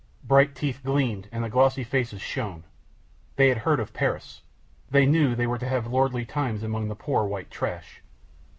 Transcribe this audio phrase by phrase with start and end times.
[0.23, 2.63] Bright teeth gleamed and the glossy faces shone.
[3.35, 4.41] They had heard of Paris.
[4.89, 8.01] They knew they were to have lordly times among the poor white trash.